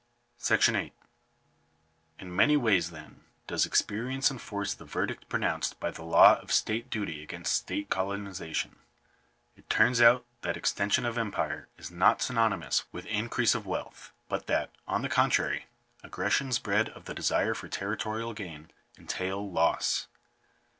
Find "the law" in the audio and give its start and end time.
5.91-6.39